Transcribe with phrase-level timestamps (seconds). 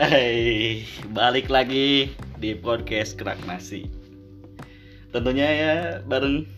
[0.00, 0.80] Hai,
[1.12, 2.08] balik lagi
[2.40, 3.84] di podcast Kerak Nasi.
[5.12, 6.48] Tentunya ya bareng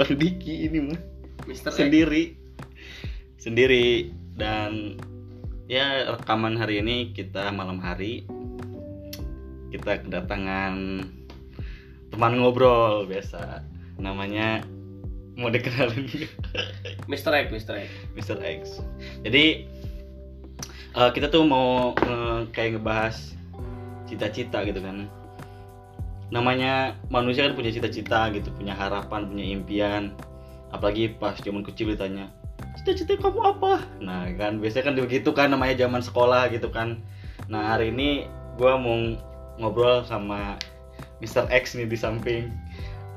[0.00, 1.00] Bang Diki ini mah
[1.44, 1.76] Mister X.
[1.76, 2.40] sendiri.
[3.36, 4.96] Sendiri dan
[5.68, 8.24] ya rekaman hari ini kita malam hari
[9.68, 11.04] kita kedatangan
[12.16, 13.60] teman ngobrol biasa
[14.00, 14.64] namanya
[15.36, 16.08] mau dikenalin?
[17.12, 17.92] Mister X, Mister X.
[18.16, 18.40] Mr.
[18.40, 18.80] X.
[19.20, 19.68] Jadi
[20.96, 23.34] eh, kita tuh mau eh, kayak ngebahas
[24.10, 25.06] cita-cita gitu kan.
[26.30, 30.14] Namanya manusia kan punya cita-cita gitu, punya harapan, punya impian.
[30.70, 32.30] Apalagi pas zaman kecil ditanya,
[32.78, 33.82] cita-cita kamu apa?
[33.98, 37.02] Nah kan biasanya kan begitu kan namanya zaman sekolah gitu kan.
[37.50, 39.18] Nah hari ini gua mau
[39.58, 40.54] ngobrol sama
[41.18, 41.50] Mr.
[41.50, 42.54] X nih di samping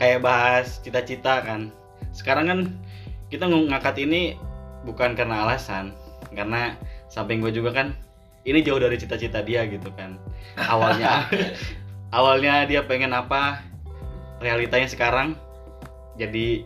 [0.02, 1.70] kayak bahas cita-cita kan.
[2.10, 2.60] Sekarang kan
[3.30, 4.38] kita ngangkat ini
[4.84, 5.94] bukan karena alasan
[6.34, 6.74] karena
[7.14, 7.94] samping gue juga kan
[8.50, 10.18] ini jauh dari cita-cita dia gitu kan
[10.58, 11.30] awalnya
[12.18, 13.62] awalnya dia pengen apa
[14.42, 15.38] realitanya sekarang
[16.18, 16.66] jadi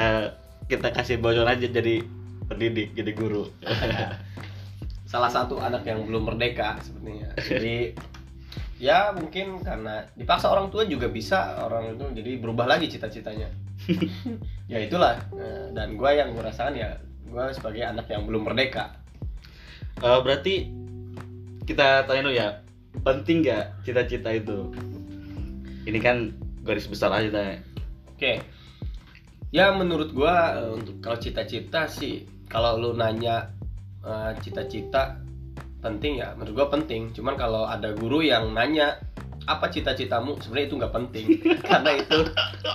[0.00, 0.26] eh,
[0.72, 2.00] kita kasih bocoran aja jadi
[2.48, 3.52] pendidik jadi guru
[5.08, 7.32] Salah satu anak yang belum merdeka sepertinya.
[7.48, 7.96] Jadi
[8.76, 13.48] ya mungkin karena dipaksa orang tua juga bisa orang itu jadi berubah lagi cita-citanya.
[14.68, 15.16] ya itulah.
[15.32, 19.00] Nah, dan gue yang gue rasakan ya gue sebagai anak yang belum merdeka.
[19.98, 20.54] Eh, berarti
[21.66, 22.48] kita tanya dulu ya
[23.02, 24.70] penting gak cita-cita itu
[25.84, 26.32] ini kan
[26.62, 27.58] garis besar aja tanya
[28.14, 28.42] Oke.
[29.50, 33.50] Ya menurut gua eh, untuk kalau cita-cita sih kalau lu nanya
[34.06, 35.18] eh, cita-cita
[35.82, 37.10] penting ya menurut gua penting.
[37.10, 39.02] Cuman kalau ada guru yang nanya
[39.48, 40.36] apa cita-citamu?
[40.44, 41.26] Sebenarnya itu nggak penting.
[41.70, 42.18] Karena itu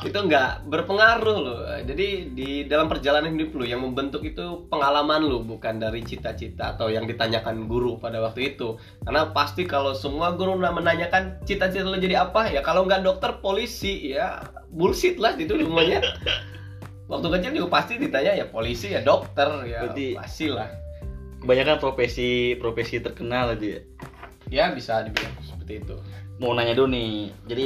[0.01, 1.59] itu nggak berpengaruh loh.
[1.85, 6.89] Jadi di dalam perjalanan hidup lu yang membentuk itu pengalaman lu bukan dari cita-cita atau
[6.89, 8.81] yang ditanyakan guru pada waktu itu.
[9.05, 14.09] Karena pasti kalau semua guru menanyakan cita-cita lu jadi apa ya kalau nggak dokter polisi
[14.09, 14.41] ya
[14.73, 16.01] bullshit lah itu semuanya.
[17.03, 20.71] Waktu kecil juga pasti ditanya ya polisi ya dokter ya Berarti- pasti lah.
[21.43, 23.81] kebanyakan profesi profesi terkenal aja ya?
[24.47, 25.95] Ya bisa dibilang seperti itu
[26.37, 27.33] mau nanya dulu nih.
[27.49, 27.65] Jadi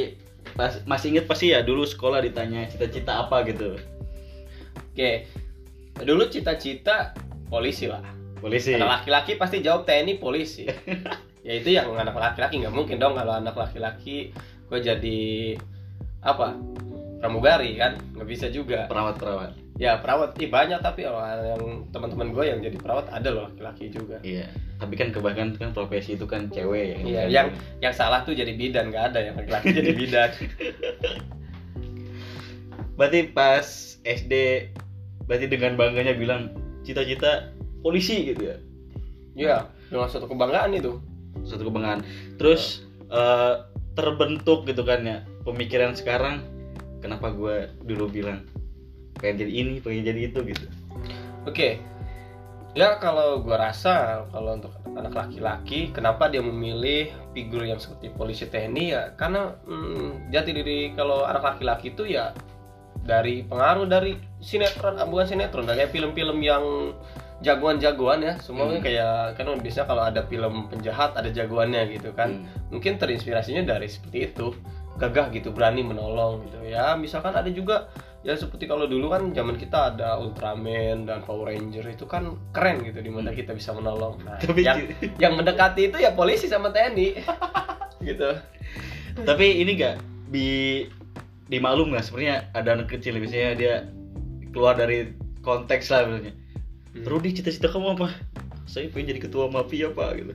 [0.55, 3.77] pas, masih inget pasti ya dulu sekolah ditanya cita-cita apa gitu.
[4.91, 5.27] Oke.
[5.97, 7.13] Dulu cita-cita
[7.47, 8.77] polisi lah polisi.
[8.77, 10.69] Anak laki-laki pasti jawab TNI polisi.
[11.47, 14.35] ya itu yang anak laki-laki nggak mungkin dong kalau anak laki-laki
[14.67, 15.19] gue jadi
[16.21, 16.53] apa
[17.19, 17.97] pramugari kan?
[18.13, 18.85] Nggak bisa juga.
[18.87, 23.45] perawat-perawat Ya perawat, ih banyak tapi orang yang teman-teman gue yang jadi perawat ada loh
[23.47, 24.17] laki-laki juga.
[24.21, 27.29] iya tapi kan kebanyakan kan profesi itu kan cewek ya Iya, Kan?
[27.29, 27.47] yang
[27.81, 30.29] yang salah tuh jadi bidan nggak ada yang laki-laki jadi bidan.
[32.93, 33.65] berarti pas
[33.99, 34.33] SD
[35.25, 38.57] berarti dengan bangganya bilang cita-cita polisi gitu ya
[39.33, 40.97] Iya, dengan suatu kebanggaan itu.
[41.39, 42.01] satu kebanggaan
[42.35, 43.53] terus eh,
[43.93, 46.41] terbentuk gitu kan ya pemikiran sekarang
[46.99, 48.41] kenapa gue dulu bilang
[49.17, 50.65] pengen jadi ini pengen jadi itu gitu
[51.47, 51.79] Oke.
[52.75, 58.45] Ya kalau gua rasa kalau untuk anak laki-laki kenapa dia memilih figur yang seperti polisi
[58.45, 62.35] TNI ya karena hmm, jati diri kalau anak laki-laki itu ya
[63.01, 66.93] dari pengaruh dari sinetron ah, bukan sinetron dari film-film yang
[67.41, 68.85] jagoan-jagoan ya semuanya Hmm.
[68.85, 72.73] kayak kan biasanya kalau ada film penjahat ada jagoannya gitu kan Hmm.
[72.73, 74.53] mungkin terinspirasinya dari seperti itu
[74.97, 77.89] gagah gitu berani menolong gitu ya misalkan ada juga
[78.27, 82.83] ya seperti kalau dulu kan zaman kita ada Ultraman dan Power Ranger itu kan keren
[82.83, 83.39] gitu di mana Hmm.
[83.39, 84.19] kita bisa menolong.
[84.19, 84.83] Nah, tapi yang
[85.15, 87.23] yang mendekati itu ya polisi sama TNI
[88.11, 88.35] gitu.
[89.23, 89.95] Tapi ini gak
[90.27, 90.83] di
[91.47, 92.03] dimaklum nggak?
[92.03, 93.73] Sebenarnya ada anak kecil misalnya dia
[94.51, 96.35] keluar dari konteks lah misalnya
[96.91, 97.05] Hmm.
[97.05, 98.09] Rudy cita-cita kamu apa?
[98.65, 100.33] Saya pengen jadi ketua mafia pak gitu.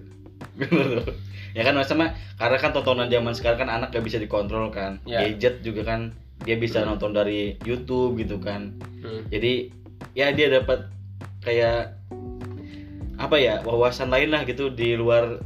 [1.53, 4.97] Ya kan sama karena kan tontonan zaman sekarang kan anak gak bisa dikontrol kan.
[5.05, 5.21] Ya.
[5.29, 8.75] gadget juga kan dia bisa nonton dari YouTube gitu kan.
[9.03, 9.23] Hmm.
[9.31, 9.71] jadi
[10.15, 10.91] ya dia dapat
[11.43, 11.99] kayak
[13.19, 15.39] apa ya wawasan lain lah gitu di luar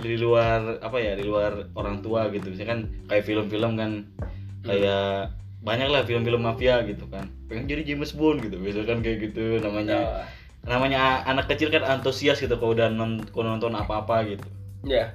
[0.00, 2.48] di luar apa ya di luar orang tua gitu.
[2.52, 3.90] Misalkan kayak film-film kan
[4.64, 7.28] kayak banyak lah film-film mafia gitu kan.
[7.48, 12.40] Pengen jadi James Bond gitu misalkan kayak gitu namanya Ya, namanya anak kecil kan antusias
[12.40, 14.48] gitu kalau udah non- kalau nonton apa-apa gitu.
[14.84, 15.12] Ya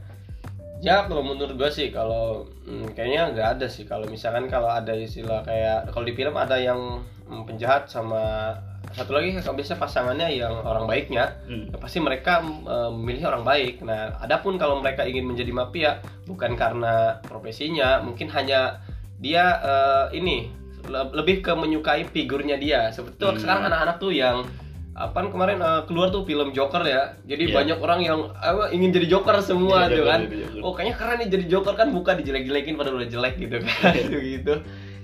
[0.80, 4.92] ya kalau menurut gue sih kalau hmm, kayaknya nggak ada sih kalau misalkan kalau ada
[4.92, 8.54] istilah kayak kalau di film ada yang hmm, penjahat sama
[8.92, 11.68] satu lagi kalau biasa pasangannya yang orang baiknya Hmm.
[11.68, 13.84] ya pasti mereka eh, memilih orang baik.
[13.84, 15.92] Nah, adapun kalau mereka ingin menjadi mafia
[16.24, 18.80] bukan karena profesinya, mungkin hanya
[19.20, 20.48] dia eh, ini
[20.88, 22.88] le- lebih ke menyukai figurnya dia.
[22.88, 23.42] Seperti tuh Hmm.
[23.42, 24.48] sekarang anak-anak tuh yang
[24.96, 27.20] apa kemarin eh, keluar tuh film Joker ya.
[27.22, 27.54] Jadi Iya.
[27.54, 30.20] banyak orang yang apa, ingin jadi Joker semua Jadi tuh Joker, kan.
[30.24, 30.62] jadi Joker.
[30.62, 33.94] Oh kayaknya keren nih jadi Joker kan buka dijelek-jelekin padahal udah jelek gitu kan
[34.32, 34.54] gitu.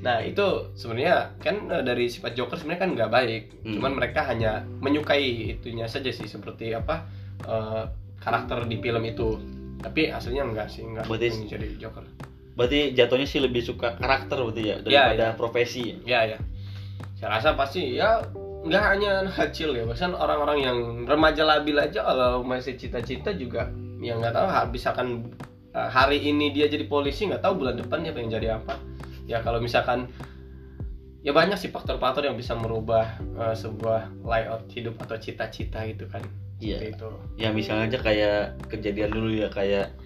[0.01, 3.43] Nah itu sebenarnya kan eh, dari sifat Joker sebenarnya kan nggak baik.
[3.61, 3.73] Hmm.
[3.75, 7.03] Cuman mereka hanya menyukai itunya saja sih seperti apa
[7.43, 7.83] eh,
[8.17, 9.43] karakter di film itu.
[9.77, 12.05] Tapi aslinya enggak sih enggak Berarti- ingin jadi Joker.
[12.51, 15.99] Berarti jatuhnya sih lebih suka karakter berarti ya Iya, daripada profesi.
[16.01, 16.39] Ya ya.
[17.13, 18.23] Saya rasa pasti ya
[18.61, 20.77] nggak hanya anak kecil ya, bahkan orang-orang yang
[21.09, 25.33] remaja labil aja kalau masih cita-cita juga yang nggak tahu ha- misalkan
[25.73, 28.77] uh, hari ini dia jadi polisi nggak tahu bulan depan dia pengen jadi apa.
[29.25, 30.09] Ya kalau misalkan
[31.25, 36.21] ya banyak sih faktor-faktor yang bisa merubah uh, sebuah layout hidup atau cita-cita gitu kan.
[36.61, 36.93] Iya.
[36.93, 37.09] Itu.
[37.41, 39.97] Ya misalnya aja kayak kejadian dulu ya kayak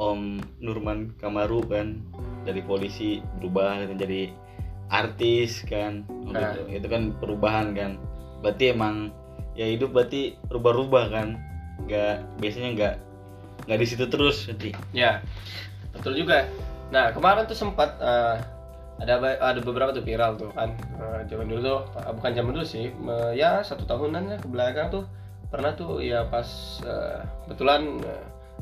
[0.00, 2.00] Om Nurman Kamaru kan
[2.48, 4.32] dari polisi berubah gitu, jadi
[4.90, 6.52] artis kan Nah.
[6.52, 6.60] gitu.
[6.76, 7.96] itu kan perubahan kan
[8.40, 9.14] berarti emang
[9.52, 11.28] ya hidup berarti rubah-rubah kan
[11.80, 12.94] nggak biasanya nggak
[13.64, 15.20] nggak di situ terus berarti Ya,
[15.90, 16.46] betul juga.
[16.88, 18.36] Nah kemarin tuh sempat eh,
[18.98, 22.64] ada ada beberapa tuh viral tuh kan Eh, zaman dulu tuh eh, bukan zaman dulu
[22.64, 25.04] sih me- ya satu tahunan ya ke belakang tuh
[25.48, 26.46] pernah tuh ya pas
[26.80, 28.00] eh, kebetulan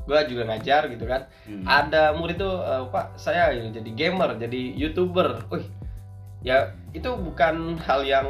[0.05, 1.65] gue juga ngajar gitu kan Hmm.
[1.65, 5.67] ada murid tuh eh, pak saya jadi gamer jadi youtuber wih
[6.43, 8.27] ya itu bukan hal yang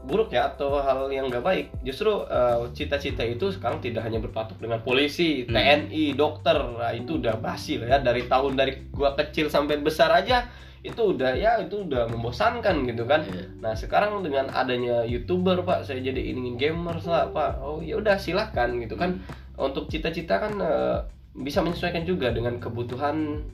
[0.00, 4.56] buruk ya atau hal yang nggak baik justru eh, cita-cita itu sekarang tidak hanya berpatok
[4.56, 5.52] dengan polisi Hmm.
[5.52, 10.08] TNI dokter nah, itu udah basi lah ya dari tahun dari gua kecil sampai besar
[10.14, 10.48] aja
[10.80, 13.44] itu udah ya itu udah membosankan gitu kan Iya.
[13.60, 17.60] Nah sekarang dengan adanya youtuber pak, saya jadi ingin gamer lah pak.
[17.60, 19.20] Oh ya udah silahkan gitu kan.
[19.60, 21.04] Untuk cita-cita kan eh,
[21.36, 23.44] bisa menyesuaikan juga dengan kebutuhan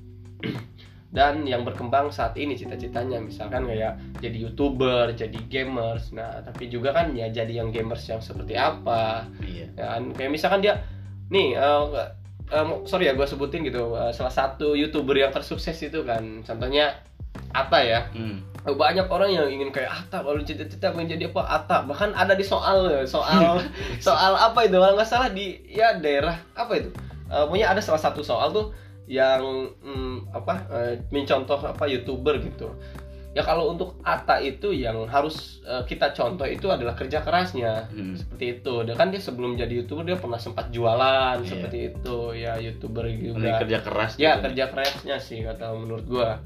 [1.10, 3.18] dan yang berkembang saat ini cita-citanya.
[3.18, 6.10] Misalkan kayak jadi youtuber, jadi gamers.
[6.12, 9.24] Nah tapi juga kan ya jadi yang gamers yang seperti apa.
[9.42, 10.80] iya Ya kan kayak misalkan dia
[11.26, 11.84] nih eh,
[12.48, 16.94] eh, sorry ya gue sebutin gitu eh, salah satu youtuber yang tersukses itu kan contohnya
[17.52, 18.40] Ata ya Hmm.
[18.66, 22.42] banyak orang yang ingin kayak Ata kalau cita-cita pengen jadi apa Ata bahkan ada di
[22.42, 23.62] soal soal
[24.02, 26.90] soal apa itu kalau nggak salah di ya daerah apa itu
[27.26, 28.70] Eh, pokoknya ada salah satu soal tuh
[29.06, 32.74] yang hmm, apa eh, mencontoh apa youtuber gitu.
[33.36, 37.86] Ya kalau untuk Ata itu yang harus eh, kita contoh itu adalah kerja kerasnya.
[37.92, 38.16] Hmm.
[38.16, 38.74] seperti itu.
[38.82, 41.48] Dan kan dia sebelum jadi youtuber dia pernah sempat jualan Iya.
[41.48, 42.18] seperti itu.
[42.32, 44.42] Ya youtuber Ini juga kerja keras ya gitu.
[44.50, 46.40] kerja kerasnya sih kata menurut gua.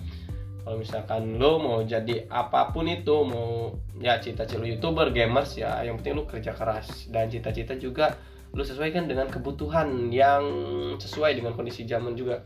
[0.61, 5.81] Kalau misalkan lo mau jadi apa pun itu mau ya cita-cita lo youtuber gamers ya
[5.81, 7.07] yang penting lo kerja keras.
[7.09, 8.19] Dan cita-cita juga
[8.51, 10.43] lo sesuaikan dengan kebutuhan yang
[10.99, 12.43] sesuai dengan kondisi zaman juga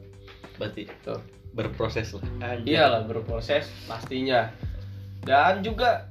[0.56, 1.20] berarti Tuh.
[1.54, 2.64] berproses lah Aja.
[2.66, 4.50] iyalah berproses pastinya
[5.24, 6.06] dan juga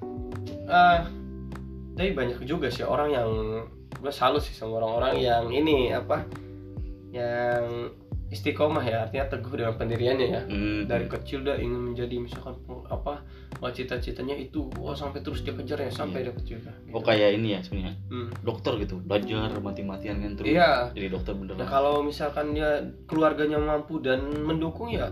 [0.66, 1.00] eh
[1.94, 3.30] tapi banyak juga sih orang yang
[3.94, 6.26] gue salut sih sama orang-orang yang ini apa
[7.14, 7.94] yang
[8.34, 10.90] istiqomah ya artinya teguh dengan pendiriannya ya Hmm.
[10.90, 12.58] dari kecil dia ingin menjadi misalkan
[12.90, 13.22] apa
[13.58, 16.26] wah cita-citanya itu wah sampai terus dia kejar ya sampai Iya.
[16.26, 18.30] dia kecil kan oh kayak ini ya sebenarnya Hmm.
[18.42, 22.70] dokter gitu belajar mati-matian kan terus iya jadi dokter nah beneran kalau misalkan dia
[23.04, 25.10] keluarganya mampu dan mendukung ya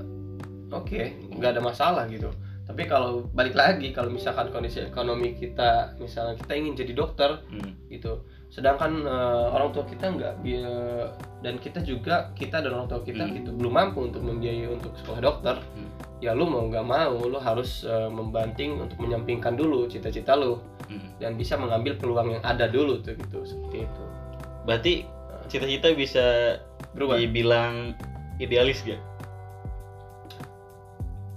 [0.69, 1.01] oke
[1.31, 6.53] nggak ada masalah gitu tapi kalau balik lagi kalau misalkan kondisi ekonomi kita misalnya kita
[6.53, 7.75] ingin jadi dokter Hmm.
[7.87, 10.33] gitu sedangkan eh, orang tua kita nggak
[11.41, 13.33] dan kita juga kita dan orang tua kita Hmm.
[13.33, 15.91] gitu belum mampu untuk membiayai untuk sekolah dokter Hmm.
[16.21, 20.61] Ya lu mau nggak mau lu harus eh, membanting untuk menyampingkan dulu cita-cita lu
[20.91, 21.07] Hmm.
[21.23, 24.03] dan bisa mengambil peluang yang ada dulu tuh gitu seperti itu
[24.67, 24.93] berarti
[25.47, 26.25] cita-cita bisa
[26.91, 27.95] berubah dibilang
[28.37, 28.99] idealis gak?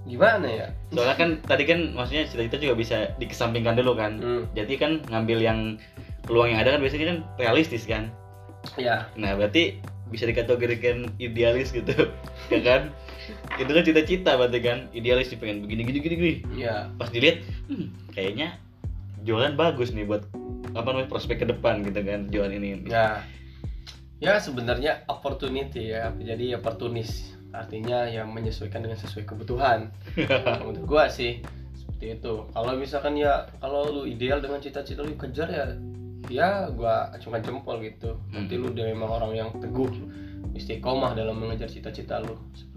[0.05, 4.19] gimana ya Soalnya kan tadi kan maksudnya cita-cita juga bisa dikesampingkan dulu kan.
[4.21, 5.59] Hmm, Jadi kan ngambil yang
[6.23, 8.11] peluang yang ada kan biasanya kan realistis kan.
[8.75, 11.95] ya Nah berarti bisa dikategorikan idealis gitu,
[12.53, 12.81] ya kan?
[13.59, 14.77] Itu kan cita-cita berarti kan.
[14.91, 16.33] Idealis nih pengen begini gini gini gini.
[16.59, 17.41] ya Pas dilihat,
[17.71, 18.59] hmm, kayaknya
[19.25, 20.27] jualan bagus nih buat
[20.75, 22.85] apa namanya prospek ke depan gitu kan jualan ini.
[22.89, 23.23] ya.
[24.23, 26.11] Ya sebenarnya opportunity ya.
[26.15, 27.35] Jadi opportunis.
[27.55, 29.87] Artinya yang menyesuaikan dengan sesuai kebutuhan.
[30.59, 31.39] Menurut gua sih
[31.71, 32.33] seperti itu.
[32.51, 35.65] Kalau misalkan ya kalau lu ideal dengan cita-cita lu kejar ya
[36.27, 38.19] ya gua acungkan jempol gitu.
[38.35, 39.87] Nanti lu udah memang orang yang teguh
[40.55, 42.35] istiqomah dalam mengejar cita-cita lu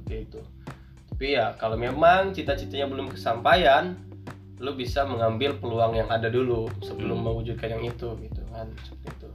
[0.08, 0.40] seperti itu.
[1.12, 3.92] Tapi ya kalau memang cita-citanya belum kesampaian
[4.58, 7.26] lu bisa mengambil peluang yang ada dulu sebelum Hmm.
[7.30, 8.66] mewujudkan yang itu gitu kan.
[8.82, 9.28] Seperti itu.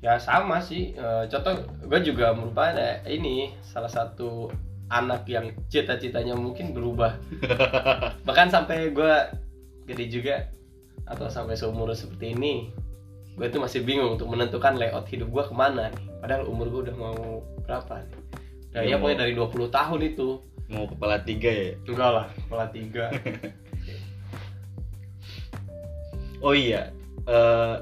[0.00, 1.52] Ya sama sih Eh, contoh
[1.84, 4.48] gue juga merupakan eh, ini salah satu
[4.88, 7.18] anak yang cita-citanya mungkin berubah.
[8.28, 9.14] Bahkan sampai gue
[9.84, 10.36] gede juga
[11.04, 12.72] atau sampai seumur seperti ini
[13.34, 16.04] gue tuh masih bingung untuk menentukan layout hidup gue ke mana nih.
[16.22, 17.16] Padahal umur gue udah mau
[17.66, 18.43] berapa nih
[18.74, 20.28] Iya, Kayaknya pokoknya dari 20 tahun itu.
[20.64, 21.70] mau kepala tiga ya?
[21.86, 23.04] Enggak lah kepala tiga.
[26.44, 26.92] Oh iya
[27.24, 27.74] eh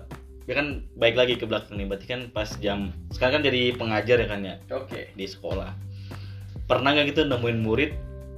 [0.46, 4.22] ya kan baik lagi ke belakang nih berarti kan pas jam sekarang kan jadi pengajar
[4.22, 4.54] ya kan ya?
[4.70, 5.10] Oke.
[5.14, 5.74] Di sekolah.
[6.70, 7.90] Pernah nggak gitu nemuin murid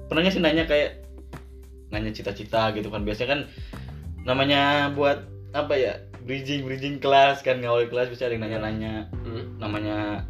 [0.09, 1.05] pernah nggak sih nanya kayak
[1.93, 3.05] nanya cita-cita gitu kan?
[3.05, 3.41] Biasanya kan
[4.25, 5.93] namanya buat apa ya
[6.25, 9.13] bridging bridging kelas kan ngawal kelas bisa ada yang nanya-nanya.
[9.13, 9.45] Hmm.
[9.61, 10.25] namanya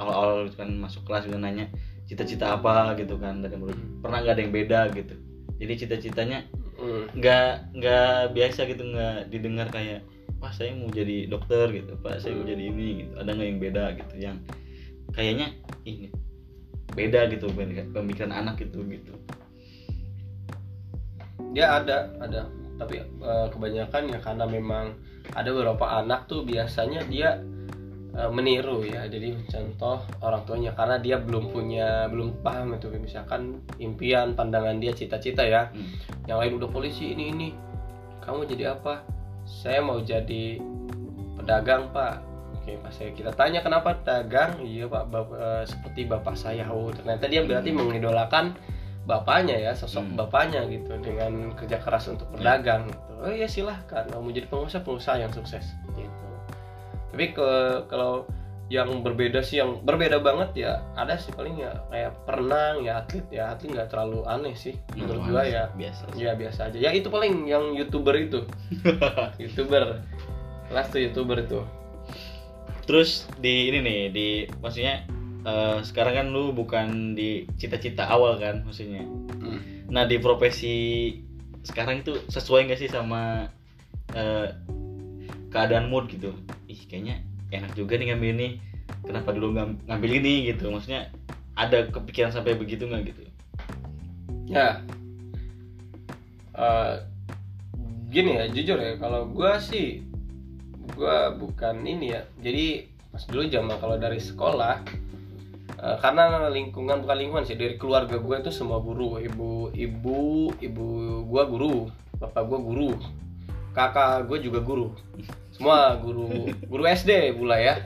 [0.00, 1.68] awal-awal kan masuk kelas juga nanya
[2.08, 2.96] cita-cita apa?
[2.98, 3.76] gitu kan dari murid.
[4.02, 5.14] Pernah nggak ada yang beda gitu.
[5.60, 6.48] Jadi cita-citanya
[6.80, 7.04] Hmm.
[7.12, 10.00] nggak nggak biasa gitu nggak didengar kayak
[10.40, 13.12] wah saya mau jadi dokter gitu pak saya mau jadi ini gitu.
[13.20, 14.36] Ada nggak yang beda gitu yang
[15.12, 15.52] kayaknya
[15.84, 16.08] ini
[16.96, 17.52] beda gitu
[17.92, 19.12] pemikiran anak gitu gitu.
[21.52, 22.48] Ya ada ada.
[22.80, 24.96] Tapi eh, kebanyakan ya karena memang
[25.36, 27.44] ada beberapa anak tuh biasanya dia
[28.12, 29.06] eh, meniru ya.
[29.06, 32.90] Jadi contoh orang tuanya karena dia belum punya belum paham itu.
[32.92, 33.42] Misalkan
[33.76, 35.70] impian pandangan dia cita-cita ya.
[35.70, 35.86] Hmm.
[36.26, 37.48] yang lain udah polisi ini ini.
[38.20, 39.02] Kamu jadi apa?
[39.42, 40.60] Saya mau jadi
[41.36, 42.22] pedagang pak.
[42.54, 46.68] Oke pas saya kita tanya kenapa pedagang iya pak bap- eh, seperti bapak saya.
[46.68, 48.52] Oh ternyata dia berarti mengidolakan
[49.00, 50.14] bapaknya ya sosok Hmm.
[50.14, 53.00] bapaknya gitu dengan kerja keras untuk berdagang gitu.
[53.20, 54.04] oh iya silahkan.
[54.12, 55.64] Mau jadi pengusaha pengusaha yang sukses
[57.10, 57.48] tapi ke
[57.90, 58.24] kalau
[58.70, 63.26] yang berbeda sih yang berbeda banget ya ada sih paling ya kayak perenang ya atlet
[63.34, 66.06] ya atlet nggak terlalu aneh sih menurut gua ya biasa.
[66.14, 66.78] Ya biasa aja.
[66.78, 68.46] Ya itu paling yang youtuber itu.
[69.42, 70.06] youtuber.
[70.70, 71.60] Kelas tuh youtuber itu.
[72.88, 75.06] terus di ini nih di maksudnya
[75.46, 79.06] eh, sekarang kan lu bukan di cita-cita awal kan maksudnya
[79.86, 81.14] nah di profesi
[81.62, 83.46] sekarang itu sesuai nggak sih sama
[84.10, 84.58] eh,
[85.54, 86.34] keadaan mood gitu
[86.80, 87.16] ih kayaknya
[87.52, 88.48] enak juga nih ngambil ini.
[89.04, 90.72] Kenapa dulu ngam- ngambil ini gitu?
[90.72, 91.12] Maksudnya
[91.54, 93.22] ada kepikiran sampai begitu nggak gitu?
[94.48, 94.80] Ya.
[96.56, 96.94] Eh,
[98.10, 100.02] gini ya, jujur ya, kalau gua sih
[100.96, 102.24] gua bukan ini ya.
[102.40, 104.80] Jadi pas dulu zaman kalau dari sekolah
[105.78, 109.20] eh, karena lingkungan bukan lingkungan sih dari keluarga gue itu semua guru.
[109.20, 110.84] Ibu ibu ibu
[111.28, 112.90] gua guru bapak gua guru
[113.70, 114.90] kakak gue juga guru
[115.60, 117.76] semua guru guru SD pula ya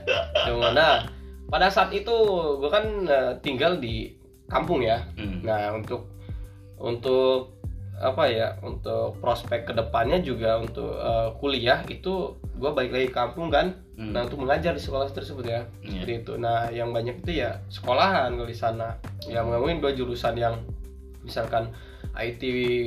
[0.71, 1.03] nah
[1.45, 2.15] pada saat itu
[2.57, 4.15] gue kan eh, tinggal di
[4.47, 5.43] kampung ya Hmm.
[5.43, 6.07] Nah untuk
[6.77, 7.53] untuk
[7.95, 13.15] apa ya untuk prospek ke depannya juga untuk eh, kuliah itu gue balik lagi ke
[13.15, 13.75] kampung kan.
[13.95, 14.11] Hmm.
[14.11, 16.01] Nah untuk mengajar di sekolah tersebut ya Iya.
[16.01, 16.33] seperti itu.
[16.35, 18.97] Nah yang banyak itu ya sekolahan kalau di sana.
[19.25, 20.61] Ya ngomongin dua jurusan yang
[21.21, 21.71] misalkan
[22.15, 22.41] IT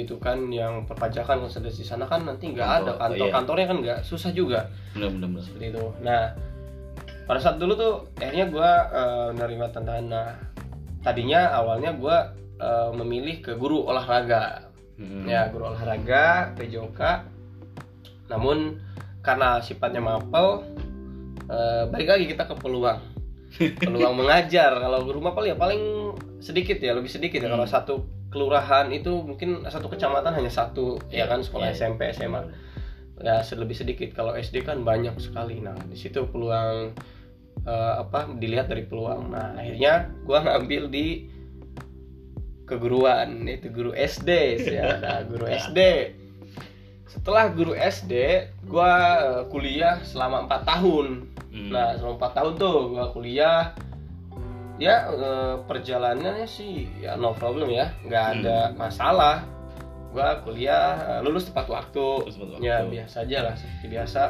[0.05, 3.33] gitu kan yang perpajakan sudah di sana kan nanti nggak ada Kantor, iya.
[3.33, 5.85] kantornya kan nggak susah juga bener bener seperti itu.
[6.01, 6.33] Nah,
[7.29, 8.71] pada saat dulu tuh akhirnya gue
[9.37, 10.07] menerima tantangan.
[10.09, 10.33] Nah,
[11.05, 12.17] tadinya awalnya gue
[12.97, 14.69] memilih ke guru olahraga,
[14.99, 15.31] Hmm.
[15.31, 17.01] ya guru olahraga PJOK.
[18.27, 18.83] Namun
[19.23, 20.67] karena sifatnya mapel,
[21.47, 22.99] eh, balik lagi kita ke peluang,
[23.79, 24.75] peluang mengajar.
[24.75, 27.51] Kalau guru mapel ya paling sedikit ya, lebih sedikit ya.
[27.51, 27.61] Hmm.
[27.61, 27.95] Kalau satu
[28.29, 31.77] kelurahan itu mungkin satu kecamatan hanya satu, ya kan sekolah iya.
[31.77, 32.43] SMP SMA
[33.19, 34.15] ya lebih sedikit.
[34.15, 35.59] Kalau SD kan banyak sekali.
[35.59, 36.95] Nah di situ peluang
[37.67, 39.35] eh, apa dilihat dari peluang.
[39.35, 41.07] Nah akhirnya gua ngambil di
[42.69, 45.81] keguruan yaitu guru SD ya nah, guru SD
[47.09, 48.13] setelah guru SD
[48.69, 48.93] gua
[49.25, 51.25] eh, kuliah selama empat tahun.
[51.49, 51.73] Hmm.
[51.73, 53.73] nah selama empat tahun tuh gua kuliah
[54.79, 57.91] ya eh, perjalanannya sih ya no problem ya.
[58.07, 59.43] Nggak ada masalah.
[60.15, 62.25] Gua kuliah eh, lulus tepat waktu.
[62.25, 62.65] Lulus tepat waktu.
[62.65, 64.23] ya biasa aja lah seperti biasa.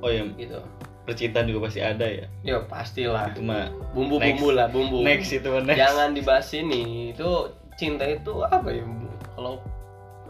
[0.00, 0.22] Oh ya.
[0.38, 0.58] Gitu.
[1.02, 2.26] Percintaan juga pasti ada ya?
[2.46, 3.34] Ya pastilah.
[3.34, 4.58] Itu mah bumbu-bumbu Next.
[4.58, 4.98] lah bumbu.
[5.02, 5.78] next itu next.
[5.82, 7.10] Jangan dibahas ini.
[7.10, 9.10] Itu cinta itu apa ya Bu?
[9.34, 9.54] kalau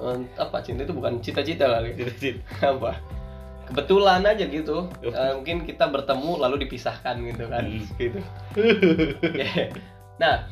[0.01, 0.65] eh, apa?
[0.65, 1.93] Cinta itu bukan cita-cita kali.
[1.93, 2.41] Cita-cita.
[2.73, 2.97] apa
[3.65, 4.91] kebetulan aja gitu.
[5.01, 7.83] Eh, mungkin kita bertemu lalu dipisahkan gitu kan Hmm.
[8.01, 8.21] gitu
[9.33, 9.71] Ya.
[10.17, 10.47] nah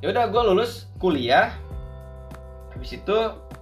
[0.00, 1.54] yaudah gue lulus kuliah
[2.70, 3.16] habis itu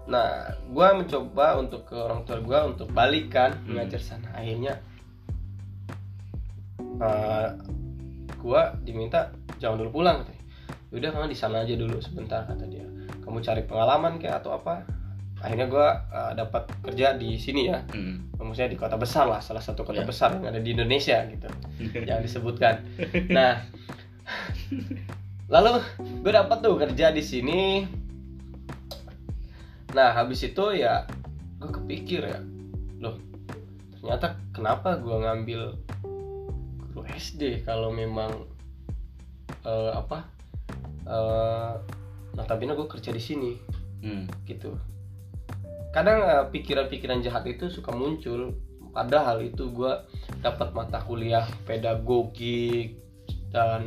[0.06, 0.28] nah
[0.64, 3.74] gue mencoba untuk ke orang tua gue untuk balikan Hmm.
[3.76, 4.78] mengajar sana akhirnya
[7.00, 7.48] eh
[8.36, 10.44] gue diminta jangan dulu pulang katanya
[10.90, 12.84] yaudah kamu di sana aja dulu sebentar kata dia
[13.20, 14.82] kamu cari pengalaman kayak atau apa
[15.40, 15.88] akhirnya gue
[16.36, 18.28] dapat kerja di sini ya Hmm.
[18.36, 20.06] maksudnya di kota besar lah salah satu kota Ya.
[20.06, 21.48] besar yang ada di Indonesia gitu
[22.06, 22.74] jangan disebutkan
[23.28, 23.64] nah
[25.48, 25.80] lalu
[26.20, 27.88] gue dapat tuh kerja di sini
[29.90, 31.02] nah habis itu ya
[31.58, 32.38] gue kepikir ya
[33.00, 33.18] loh
[33.96, 35.60] ternyata kenapa gue ngambil
[36.86, 38.46] guru SD kalau memang
[39.64, 40.18] eh, apa
[41.04, 41.72] eh
[42.30, 43.52] notabene gue kerja di sini
[44.06, 44.46] hmm.
[44.46, 44.70] gitu
[45.90, 48.54] kadang eh, pikiran-pikiran jahat itu suka muncul.
[48.90, 49.92] Padahal itu gue
[50.42, 52.98] dapat mata kuliah pedagogi
[53.54, 53.86] dan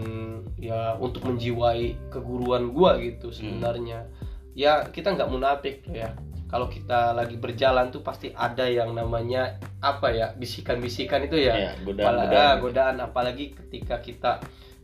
[0.56, 4.08] ya untuk menjiwai keguruan gue gitu sebenarnya.
[4.56, 6.12] Ya kita nggak munafik loh ya.
[6.48, 11.56] Kalau kita lagi berjalan tuh pasti ada yang namanya apa ya bisikan-bisikan itu ya.
[11.58, 12.96] Ya godaan Apala- godaan ah, godaan.
[13.02, 14.32] Apalagi ketika kita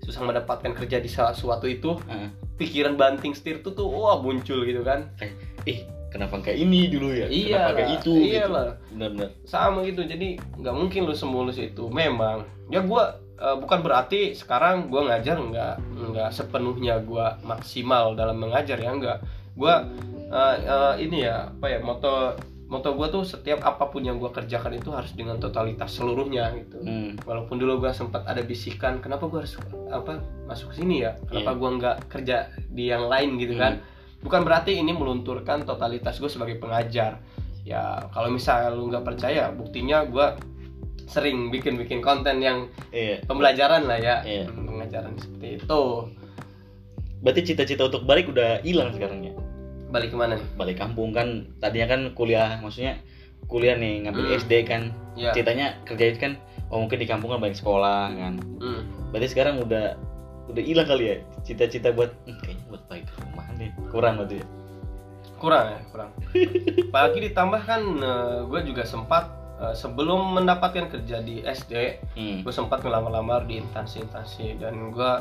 [0.03, 4.65] susah mendapatkan kerja di salah suatu itu Ah, pikiran banting setir tuh tuh wah muncul
[4.65, 5.13] gitu kan.
[5.63, 7.25] Ih kenapa kayak ini dulu ya?
[7.25, 8.51] Iya kenapa kayak itu iya gitu?
[8.51, 8.67] lah.
[8.89, 9.29] benar-benar.
[9.45, 11.87] Sama gitu jadi nggak mungkin lu semulus itu.
[11.87, 12.43] Memang.
[12.67, 13.03] Ya gua
[13.35, 15.75] eh, bukan berarti sekarang gua ngajar nggak
[16.09, 19.17] nggak sepenuhnya gua maksimal dalam mengajar ya nggak.
[19.53, 19.85] Gua
[20.29, 22.33] eh, eh, ini ya apa ya moto
[22.65, 26.77] moto gua tuh setiap apa pun yang gua kerjakan itu harus dengan totalitas seluruhnya gitu.
[26.79, 27.17] Hmm.
[27.25, 29.57] walaupun dulu gua sempat ada bisikan kenapa gua harus
[29.89, 31.17] apa masuk sini ya?
[31.25, 31.57] Kenapa Iya.
[31.57, 32.37] gua nggak kerja
[32.67, 33.61] di yang lain gitu Hmm.
[33.61, 33.73] kan
[34.23, 37.19] bukan berarti ini melunturkan totalitas gue sebagai pengajar.
[37.67, 40.39] Ya kalau misalnya lu nggak percaya buktinya gua
[41.09, 43.17] sering bikin-bikin konten yang iya.
[43.25, 44.15] pembelajaran lah ya.
[44.21, 44.45] Iya.
[44.45, 45.81] Hmm, pengajaran seperti itu.
[47.19, 49.33] Berarti cita-cita untuk balik udah hilang sekarang ya?
[49.89, 50.47] Balik ke mana nih?
[50.53, 53.01] Balik kampung kan tadinya kan kuliah maksudnya
[53.49, 54.37] kuliah nih ngambil Hmm.
[54.37, 54.81] SD kan.
[55.17, 56.33] Ya ceritanya kerja itu kan
[56.69, 58.33] oh mungkin di kampung kan banyak sekolah kan.
[58.61, 58.81] Hmm.
[59.09, 59.97] berarti sekarang udah
[60.49, 61.15] udah hilang kali ya
[61.45, 63.45] cita-cita buat "Hmm, kayaknya buat balik ke rumah.
[63.55, 64.47] Nih kurang berarti ya?
[65.39, 66.09] Kurang ya kurang.
[66.89, 67.81] Apalagi ditambah kan
[68.49, 69.29] gue juga sempat
[69.61, 71.73] eh, sebelum mendapatkan kerja di SD
[72.17, 72.37] hmm.
[72.43, 74.57] gue sempat ngelamar-lamar di instansi-instansi.
[74.57, 75.11] Dan gue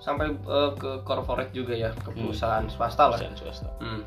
[0.00, 3.18] sampai eh, ke corporate juga ya ke perusahaan swasta lah.
[3.20, 3.70] Perusahaan swasta.
[3.78, 4.02] Hmm.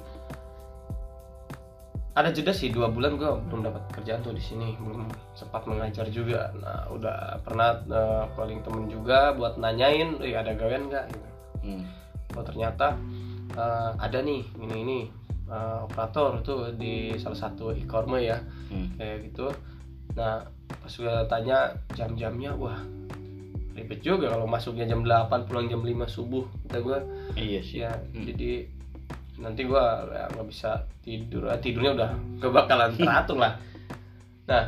[2.11, 6.07] Ada jeda sih dua bulan gue belum dapat kerjaan tuh di sini belum sempat mengajar
[6.07, 11.27] juga nah udah pernah eh, calling temen juga buat nanyain eh ada gawean nggak gitu.
[11.63, 11.83] hmm.
[12.35, 12.99] oh ternyata
[13.51, 14.99] eh, ada nih ini ini
[15.47, 18.87] eh, operator tuh di salah satu e-commerce ya Hmm.
[18.95, 19.51] kayak gitu
[20.15, 22.79] nah pas gue tanya jam-jamnya wah
[23.71, 26.97] ribet juga kalau masuknya jam 8 pulang jam 5 subuh kata gue
[27.35, 28.27] iya sih ya Hmm.
[28.27, 28.67] jadi
[29.41, 31.49] nanti gue ya, nggak bisa tidur.
[31.49, 33.57] Ah, tidurnya udah gak bakalan teratur lah.
[34.45, 34.63] Nah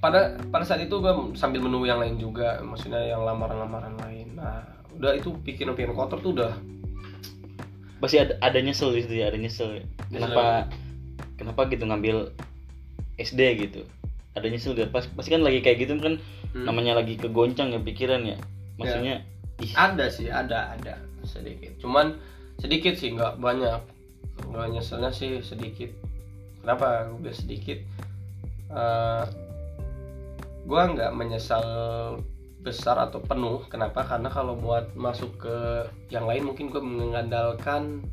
[0.00, 4.38] pada pada saat itu gue sambil menunggu yang lain juga maksudnya yang lamaran-lamaran lain.
[4.38, 4.64] Nah
[4.96, 6.52] udah itu pikiran-pikiran kotor tuh udah.
[8.00, 10.70] Pasti ada ada nyesel di situ ya ada nyesel kenapa
[11.36, 12.32] kenapa gitu ngambil
[13.20, 13.84] SD gitu?
[14.32, 16.16] Ada nyesel gak pas pasti kan lagi kayak gitu kan
[16.50, 16.66] Hmm.
[16.66, 18.34] namanya lagi kegoncang ya pikiran ya.
[18.74, 19.22] Maksudnya
[19.62, 19.70] ih.
[19.70, 21.78] Ada sih ada ada sedikit.
[21.78, 22.18] Cuman
[22.60, 23.80] sedikit sih nggak banyak.
[24.52, 25.90] Nggak nyeselnya sih sedikit.
[26.60, 27.78] Kenapa gue bilang sedikit?
[28.70, 29.24] Eh
[30.68, 31.64] gue nggak menyesal
[32.60, 33.64] besar atau penuh.
[33.72, 34.04] Kenapa?
[34.04, 35.56] Karena kalau buat masuk ke
[36.12, 38.04] yang lain mungkin gue mengandalkan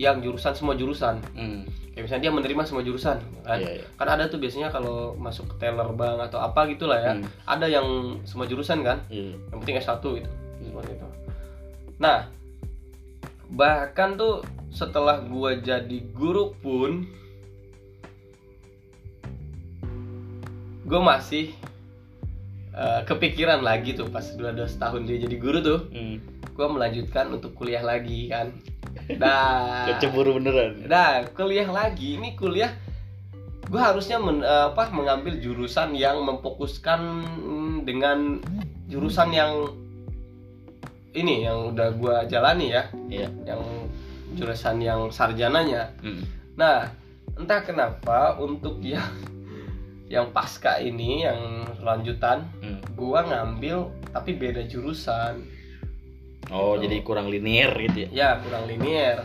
[0.00, 1.22] yang jurusan semua jurusan.
[1.38, 1.62] Hmm,
[1.94, 3.58] kayak misalnya dia menerima semua jurusan kan?
[3.62, 3.86] Iya, iya.
[3.94, 7.12] kan ada tuh biasanya kalau masuk ke teller bank atau apa gitulah ya.
[7.14, 8.98] Hmm, ada yang semua jurusan kan?
[9.06, 9.38] Iya.
[9.54, 10.30] yang penting S1 gitu.
[10.66, 11.08] Seperti itu.
[12.02, 12.26] Nah
[13.50, 17.04] bahkan tuh setelah gua jadi guru pun
[20.84, 21.56] gue masih
[22.74, 26.20] eh, kepikiran lagi tuh pas dua dua tahun dia jadi guru tuh Hmm.
[26.54, 28.52] gue melanjutkan untuk kuliah lagi kan
[29.16, 32.14] nah Kecemburu beneran Nah, kuliah lagi.
[32.14, 32.70] Ini kuliah
[33.64, 37.00] gue harusnya men- eh, apa mengambil jurusan yang memfokuskan
[37.42, 38.38] mm, dengan
[38.86, 39.72] jurusan yang
[41.14, 43.28] ini yang udah gue jalani ya, iya.
[43.46, 43.62] Yang
[44.34, 45.94] jurusan yang sarjananya.
[46.02, 46.26] Hmm.
[46.58, 46.90] Nah,
[47.38, 49.06] entah kenapa untuk yang
[50.04, 52.78] yang pasca ini yang lanjutan Hmm.
[52.94, 55.42] gua ngambil tapi beda jurusan.
[56.52, 56.86] Oh Gitu.
[56.86, 58.08] jadi kurang linear gitu ya?
[58.12, 59.24] Ya kurang linear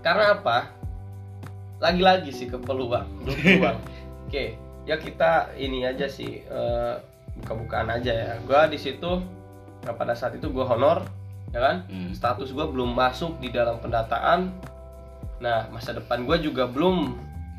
[0.00, 0.72] karena apa?
[1.78, 3.78] Lagi-lagi sih ke peluang peluang.
[4.26, 4.56] Oke
[4.88, 6.94] ya kita ini aja sih eh,
[7.42, 8.32] buka-bukaan aja ya.
[8.48, 9.20] Gua di situ
[9.84, 11.04] nah, pada saat itu gua honor
[11.54, 12.10] ya kan Hmm.
[12.10, 14.50] status gua belum masuk di dalam pendataan
[15.38, 17.14] nah masa depan gua juga belum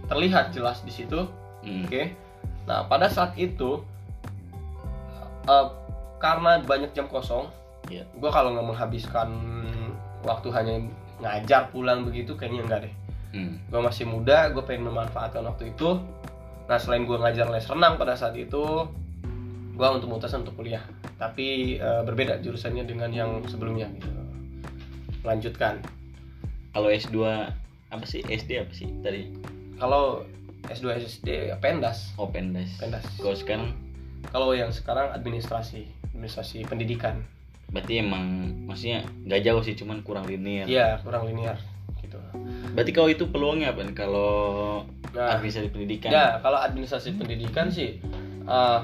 [0.06, 1.24] terlihat jelas di situ
[1.64, 1.88] Hmm.
[1.88, 2.04] oke
[2.66, 3.80] nah pada saat itu
[5.46, 5.68] eh,
[6.18, 7.48] karena banyak jam kosong
[7.86, 8.02] Iya.
[8.12, 9.30] gue kalau nggak menghabiskan
[10.22, 10.74] waktu hanya
[11.16, 12.94] ngajar pulang begitu kayaknya enggak deh
[13.32, 13.62] Hmm.
[13.62, 16.02] gue masih muda gue pengen memanfaatkan waktu itu
[16.66, 18.90] nah selain gue ngajar les renang pada saat itu
[19.72, 20.82] gue untuk memutuskan untuk kuliah
[21.16, 24.10] tapi eh, berbeda jurusannya dengan yang sebelumnya gitu.
[25.24, 25.82] lanjutkan
[26.72, 27.18] kalau S2
[27.88, 29.32] apa sih SD apa sih tadi
[29.76, 30.28] kalau
[30.66, 32.68] S2 SD ya pendas Oh pendas.
[32.76, 33.72] pendas Kalau sekarang
[34.28, 37.22] kalau yang sekarang administrasi administrasi pendidikan
[37.66, 38.26] berarti emang
[38.66, 40.66] maksudnya nggak jauh sih, cuman kurang linear.
[40.66, 41.58] Iya kurang linear
[41.98, 42.18] gitu
[42.74, 43.82] Berarti kalau itu peluangnya apa?
[43.82, 43.96] nih?
[43.96, 44.30] Kalau
[45.16, 46.12] Nah, administrasi pendidikan.
[46.12, 47.98] ya kalau administrasi pendidikan sih
[48.46, 48.80] eh,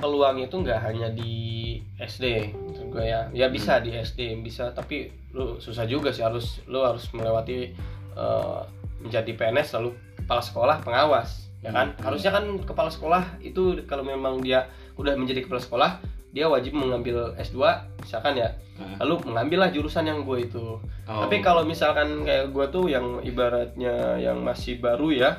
[0.00, 3.20] peluang itu nggak hanya di SD menurut gue ya.
[3.36, 7.76] Ya bisa di SD bisa tapi lu susah juga sih harus lu harus melewati
[8.16, 8.60] eh,
[9.04, 11.92] menjadi PNS lalu kepala sekolah pengawas ya kan?
[11.92, 12.00] Hmm.
[12.08, 14.64] harusnya kan kepala sekolah itu kalau memang dia
[14.96, 15.90] udah menjadi kepala sekolah
[16.30, 17.58] dia wajib mengambil S2
[18.00, 18.54] misalkan ya.
[18.80, 20.80] Nah, lalu mengambillah jurusan yang gue itu.
[21.10, 21.26] Oh.
[21.26, 25.30] tapi kalau misalkan kayak gue tuh yang ibaratnya yang masih baru ya,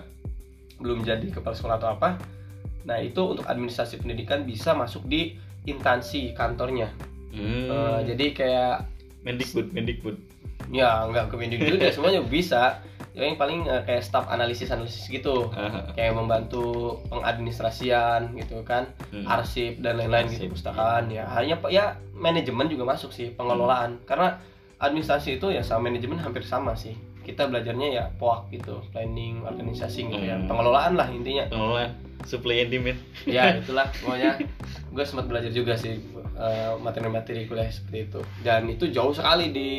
[0.84, 2.20] belum jadi kepala sekolah atau apa,
[2.88, 6.90] nah itu untuk administrasi pendidikan bisa masuk di instansi kantornya.
[7.32, 7.70] Hmm.
[7.70, 8.76] Eh, jadi kayak
[9.22, 10.18] Mendikbud, Mendikbud.
[10.74, 12.82] ya nggak ke Mendikbud ya semuanya bisa.
[13.12, 18.88] Ya, yang paling eh, kayak staff analisis analisis gitu, Ah, kayak membantu pengadministrasian gitu kan,
[19.12, 19.28] hmm.
[19.28, 21.28] arsip dan lain-lain gitu pustakaan ya.
[21.28, 24.40] Hanya ya manajemen juga masuk sih pengelolaan karena
[24.80, 26.96] administrasi itu ya sama manajemen hampir sama sih.
[27.22, 30.36] Kita belajarnya ya POAK gitu, planning, organisasi gitu ya.
[30.36, 30.48] Hmm.
[30.48, 31.46] Pengelolaan lah intinya.
[31.48, 33.00] Pengelolaan supply and demand.
[33.26, 34.38] Ya itulah pokoknya
[34.92, 35.98] gue sempat belajar juga sih
[36.32, 38.22] eh, materi-materi kuliah seperti itu.
[38.42, 39.70] Dan itu jauh sekali di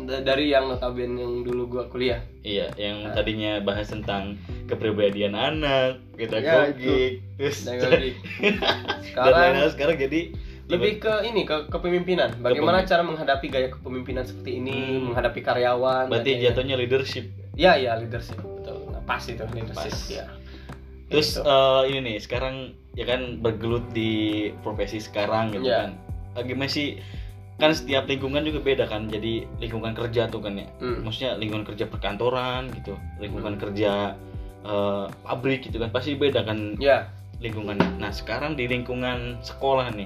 [0.00, 2.22] da- dari yang notabene yang dulu gue kuliah.
[2.40, 3.12] Iya, yang Nah.
[3.12, 8.14] tadinya bahas tentang kepribadian anak, Ya, pedagogik, terus Pedagogik.
[8.40, 8.54] dan
[9.04, 10.20] Sekarang lain-lain sekarang jadi
[10.70, 12.30] lebih ke ini ke kepemimpinan.
[12.38, 15.10] Bagaimana cara menghadapi gaya kepemimpinan seperti ini, Hmm.
[15.10, 16.06] menghadapi karyawan.
[16.06, 17.26] berarti jatuhnya leadership.
[17.52, 18.88] Ya, ya leadership betul.
[18.88, 20.00] Nah, pas itu leadership Pas.
[20.08, 20.24] ya.
[21.08, 21.42] Terus Gitu.
[21.42, 22.54] eh, ini nih, sekarang
[22.92, 24.12] ya kan bergelut di
[24.60, 25.78] profesi sekarang gitu Iya.
[25.80, 25.90] kan.
[26.36, 27.02] Eh, Gimana sih?
[27.56, 29.04] Kan setiap lingkungan juga beda kan.
[29.06, 30.64] Jadi lingkungan kerja tuh kan ya.
[30.78, 31.04] Hmm.
[31.04, 34.14] Maksudnya lingkungan kerja perkantoran gitu, lingkungan kerja
[34.60, 35.88] eh, pabrik gitu kan.
[35.88, 37.80] Pasti beda kan Ya, lingkungan.
[37.96, 40.04] Nah sekarang di lingkungan sekolah nih,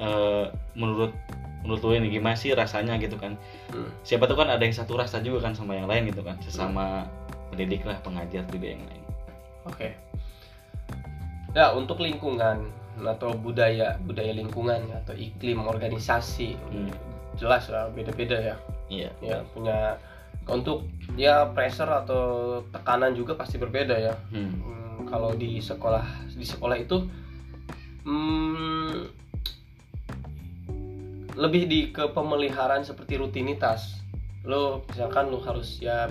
[0.00, 1.12] eh, menurut
[1.60, 3.36] menurut lo ini gimana sih rasanya gitu kan?
[3.68, 3.92] Hmm.
[4.00, 7.04] Siapa tuh kan ada yang satu rasa juga kan sama yang lain gitu kan, sesama
[7.52, 9.04] pendidik lah, pengajar juga yang lain.
[9.68, 9.92] Oke.
[11.52, 16.92] Ya, untuk lingkungan atau budaya, budaya lingkungan atau iklim organisasi Hmm.
[17.36, 18.56] jelas lah beda-beda ya.
[18.88, 19.10] Iya.
[19.20, 20.00] Ya, punya
[20.48, 22.22] untuk ya pressure atau
[22.72, 24.14] tekanan juga pasti berbeda ya.
[24.32, 24.52] Hmm.
[24.56, 27.04] Hmm, kalau di sekolah di sekolah itu
[28.04, 29.19] hmm,
[31.34, 33.98] lebih di kepemeliharaan seperti rutinitas
[34.40, 36.08] lo misalkan lo harus ya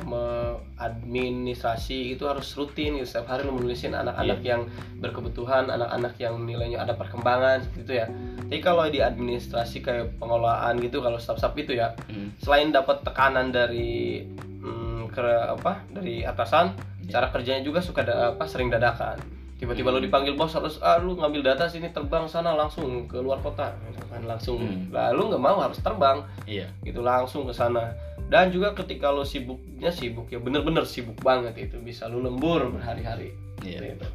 [0.77, 3.07] administrasi itu harus rutin gitu.
[3.07, 8.07] setiap hari lo menulisin anak-anak yang berkebutuhan anak-anak yang nilainya ada perkembangan seperti itu ya
[8.39, 12.33] tapi kalau di administrasi kayak pengelolaan gitu kalau staff-staff itu ya Hmm.
[12.37, 14.25] selain dapat tekanan dari
[14.59, 16.73] hmm, ke apa dari atasan
[17.05, 19.17] cara kerjanya juga suka da- apa sering dadakan
[19.57, 19.97] tiba-tiba Hmm.
[19.97, 23.73] lu dipanggil bos harus ah lu ngambil data sini terbang sana langsung ke luar kota
[23.85, 24.91] gitu kan langsung Hmm.
[24.91, 26.67] lalu nggak mau harus terbang Iya.
[26.81, 27.95] gitu langsung ke sana
[28.27, 33.31] dan juga ketika lu sibuknya sibuk ya bener-bener sibuk banget itu bisa lu lembur berhari-hari
[33.61, 33.95] Iya.
[33.95, 34.07] gitu.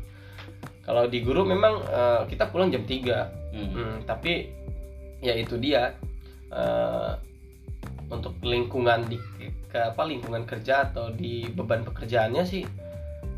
[0.83, 3.71] kalau di guru memang eh, kita pulang jam 3 Hmm.
[3.71, 4.51] Hmm, tapi
[5.21, 5.95] ya itu dia
[6.51, 7.12] eh,
[8.07, 9.17] untuk lingkungan di
[9.67, 12.62] ke apa lingkungan kerja atau di beban pekerjaannya sih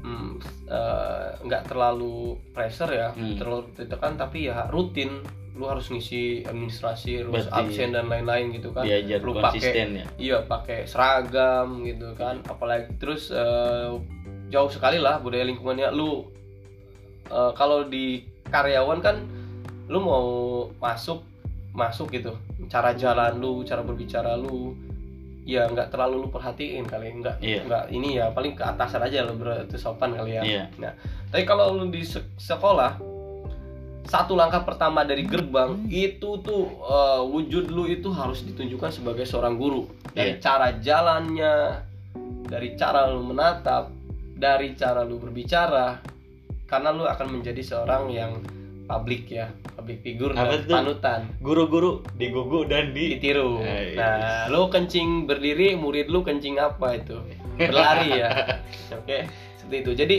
[0.02, 0.30] hmm,
[0.66, 3.36] eh, nggak terlalu pressure ya Hmm.
[3.36, 5.20] terlalu ditekan tapi ya rutin
[5.56, 10.04] lu harus ngisi administrasi lu harus absen dan lain-lain gitu kan Diajar lu pakai ya.
[10.16, 13.88] iya pakai seragam gitu kan apalagi terus eh,
[14.46, 16.28] jauh sekali lah budaya lingkungannya lu
[17.26, 19.16] eh, kalau di karyawan kan
[19.88, 20.28] lu mau
[20.76, 21.24] masuk
[21.72, 24.76] masuk gitu cara jalan lu cara berbicara lu
[25.46, 27.62] ya nggak terlalu lu perhatiin kali nggak Iya.
[27.64, 30.64] nggak ini ya paling ke atasan aja lu berarti sopan kali ya Iya.
[31.30, 32.98] tapi kalau lu di se- sekolah
[34.06, 39.54] satu langkah pertama dari gerbang itu tuh eh, wujud lu itu harus ditunjukkan sebagai seorang
[39.54, 39.90] guru.
[40.10, 40.40] Dari Iya.
[40.40, 41.54] cara jalannya
[42.46, 43.90] dari cara lu menatap
[44.32, 45.98] dari cara lu berbicara
[46.64, 48.32] karena lu akan menjadi seorang yang
[48.86, 50.72] publik ya public figure Apa dan tuh?
[50.72, 51.20] panutan.
[51.38, 53.58] Guru-guru digugu dan di ditiru.
[53.60, 57.18] Eh, nah lu kencing berdiri murid lu kencing apa itu?
[57.58, 58.30] Berlari ya.
[58.98, 59.26] Oke
[59.58, 59.92] seperti itu.
[59.92, 60.16] Jadi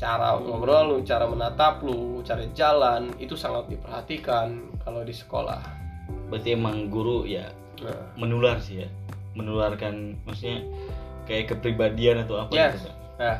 [0.00, 5.60] cara ngobrol lu cara menatap lu cara jalan itu sangat diperhatikan kalau di sekolah
[6.32, 7.52] berarti emang guru ya
[7.84, 8.88] nah, menular sih ya.
[9.36, 10.64] Menularkan maksudnya
[11.28, 12.80] kayak kepribadian atau apa Yes.
[12.82, 12.90] gitu.
[13.20, 13.38] Nah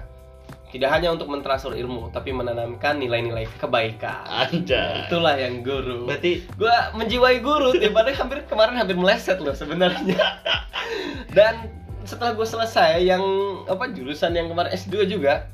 [0.70, 5.08] tidak hanya untuk mentransfer ilmu tapi menanamkan nilai-nilai kebaikan Anjay.
[5.10, 10.14] itulah yang guru Berarti gua menjiwai guru daripada hampir kemarin hampir meleset loh sebenarnya
[11.36, 11.66] dan
[12.06, 13.22] setelah gue selesai yang
[13.66, 15.50] apa jurusan yang kemarin S2 juga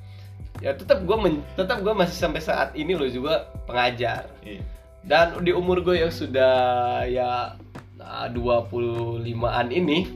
[0.59, 1.17] ya tetap gue
[1.53, 4.61] tetap gue masih sampai saat ini lo juga pengajar Iya.
[5.05, 7.55] dan di umur gue yang sudah ya
[7.95, 10.09] nah, 25-an ini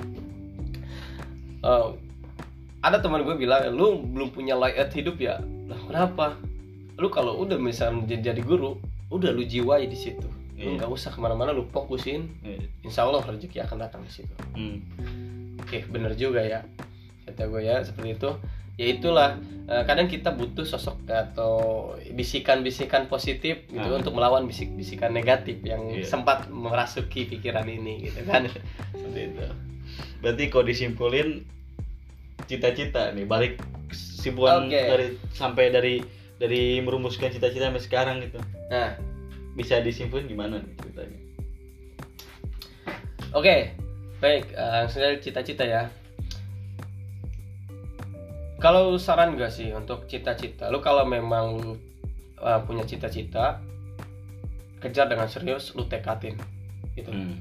[1.63, 1.87] eh,
[2.81, 6.27] ada teman gue bilang lu belum punya layout hidup ya lah kenapa
[6.97, 10.25] lu kalau udah misalnya jadi, jadi guru udah lu jiwai di situ
[10.61, 10.85] lu Iya.
[10.85, 12.61] nggak usah ke mana-mana lu fokusin Iya.
[12.85, 14.81] insya Allah rezeki akan datang di situ Hmm.
[15.61, 16.65] Oke, bener juga ya.
[17.29, 18.31] Kata gue ya seperti itu.
[18.75, 19.31] Ya itulah
[19.65, 21.53] eh, kadang kita butuh sosok atau
[22.11, 23.97] bisikan-bisikan positif gitu Ah.
[23.97, 26.03] untuk melawan bisik-bisikan negatif yang Iya.
[26.03, 28.51] sempat merasuki pikiran ini gitu kan.
[28.91, 29.47] seperti itu.
[30.19, 31.47] Berarti kalau disimpulin
[32.45, 34.75] cita-cita nih balik kesimpulan Oke.
[34.75, 35.95] dari sampai dari
[36.37, 38.43] dari merumuskan cita-cita sampai sekarang gitu.
[38.69, 38.99] Nah,
[39.51, 41.19] Bisa disimpulin gimana nih ceritanya?
[43.33, 43.57] oke.
[44.19, 45.83] Baik, eh, langsung cita-cita ya.
[48.61, 50.69] Kalau saran gak sih untuk cita-cita?
[50.69, 51.73] Lu kalau memang lu
[52.39, 53.61] eh, punya cita-cita
[54.81, 56.37] kejar dengan serius, lu tekatin.
[56.93, 57.09] Gitu.
[57.09, 57.41] Hmm.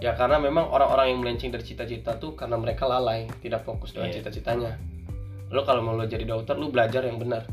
[0.00, 4.08] Ya karena memang orang-orang yang melenceng dari cita-cita tuh karena mereka lalai, tidak fokus dengan
[4.10, 4.16] Iya.
[4.22, 4.72] cita-citanya.
[5.50, 7.44] Lo kalau mau lo jadi dokter, lo belajar yang benar,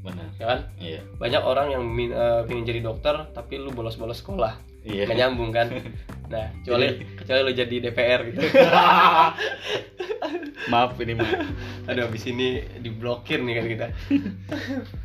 [0.00, 0.30] Benar.
[0.38, 0.60] ya kan?
[0.80, 1.00] Iya.
[1.18, 4.54] Banyak orang yang min- eh, pengen jadi dokter, tapi lo bolos-bolos sekolah,
[4.86, 5.04] Iya.
[5.10, 5.68] nggak nyambung kan?
[6.30, 8.38] Nah, kecuali kecuali lo jadi DPR gitu.
[10.70, 11.26] Maaf ini mah.
[11.90, 13.86] Aduh, habis ini diblokir nih kan kita.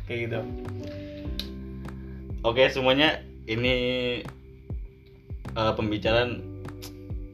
[0.06, 0.38] Kayak gitu.
[2.46, 3.74] Oke semuanya ini
[5.50, 6.62] eh, pembicaraan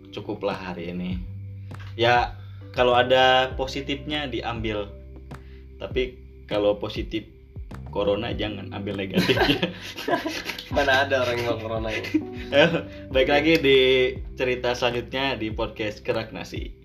[0.08, 1.20] cukuplah hari ini.
[1.92, 2.40] Ya
[2.72, 4.88] kalau ada positifnya diambil,
[5.76, 6.16] tapi
[6.48, 7.28] kalau positif
[7.92, 9.70] corona jangan ambil negatifnya.
[10.74, 12.10] Mana ada orang yang mau corona ini?
[13.12, 13.78] Baik lagi di
[14.34, 16.81] cerita selanjutnya di podcast Kerak Nasi.